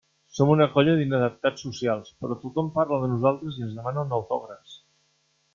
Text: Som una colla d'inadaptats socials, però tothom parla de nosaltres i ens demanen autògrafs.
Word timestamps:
Som 0.35 0.51
una 0.53 0.65
colla 0.77 0.95
d'inadaptats 0.99 1.65
socials, 1.67 2.09
però 2.25 2.39
tothom 2.45 2.73
parla 2.81 3.01
de 3.05 3.13
nosaltres 3.15 3.61
i 3.61 3.67
ens 3.69 3.79
demanen 3.81 4.21
autògrafs. 4.21 4.83